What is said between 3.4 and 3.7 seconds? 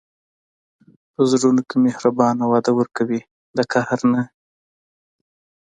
د